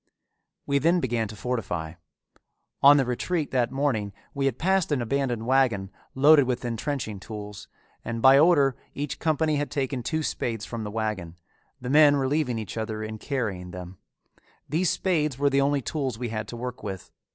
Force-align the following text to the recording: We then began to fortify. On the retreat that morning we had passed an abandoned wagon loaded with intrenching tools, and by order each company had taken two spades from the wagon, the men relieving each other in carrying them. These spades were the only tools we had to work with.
We 0.65 0.79
then 0.79 0.99
began 0.99 1.27
to 1.27 1.35
fortify. 1.35 1.93
On 2.81 2.97
the 2.97 3.05
retreat 3.05 3.51
that 3.51 3.69
morning 3.71 4.13
we 4.33 4.47
had 4.47 4.57
passed 4.57 4.91
an 4.91 4.99
abandoned 4.99 5.45
wagon 5.45 5.91
loaded 6.15 6.45
with 6.45 6.65
intrenching 6.65 7.19
tools, 7.19 7.67
and 8.03 8.19
by 8.19 8.39
order 8.39 8.75
each 8.95 9.19
company 9.19 9.57
had 9.57 9.69
taken 9.69 10.01
two 10.01 10.23
spades 10.23 10.65
from 10.65 10.83
the 10.83 10.89
wagon, 10.89 11.35
the 11.79 11.91
men 11.91 12.15
relieving 12.15 12.57
each 12.57 12.77
other 12.77 13.03
in 13.03 13.19
carrying 13.19 13.69
them. 13.69 13.99
These 14.67 14.89
spades 14.89 15.37
were 15.37 15.51
the 15.51 15.61
only 15.61 15.83
tools 15.83 16.17
we 16.17 16.29
had 16.29 16.47
to 16.47 16.57
work 16.57 16.81
with. 16.81 17.11